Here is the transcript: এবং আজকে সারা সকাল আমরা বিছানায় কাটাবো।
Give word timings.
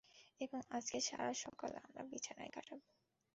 এবং 0.41 0.59
আজকে 0.69 0.97
সারা 1.01 1.33
সকাল 1.43 1.71
আমরা 1.85 2.01
বিছানায় 2.11 2.51
কাটাবো। 2.51 2.85